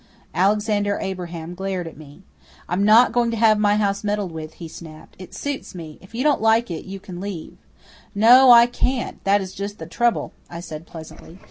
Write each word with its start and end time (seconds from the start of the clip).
Alexander 0.33 0.97
Abraham 0.99 1.53
glared 1.53 1.85
at 1.87 1.95
me. 1.95 2.23
"I'm 2.67 2.83
not 2.83 3.11
going 3.11 3.29
to 3.29 3.37
have 3.37 3.59
my 3.59 3.75
house 3.75 4.03
meddled 4.03 4.31
with," 4.31 4.55
he 4.55 4.67
snapped. 4.67 5.15
"It 5.19 5.35
suits 5.35 5.75
me. 5.75 5.99
If 6.01 6.15
you 6.15 6.23
don't 6.23 6.41
like 6.41 6.71
it 6.71 6.85
you 6.85 6.99
can 6.99 7.21
leave 7.21 7.51
it." 7.51 7.57
"No, 8.15 8.49
I 8.49 8.65
can't. 8.65 9.23
That 9.25 9.41
is 9.41 9.53
just 9.53 9.77
the 9.77 9.85
trouble," 9.85 10.31
I 10.49 10.59
said 10.59 10.87
pleasantly. 10.87 11.37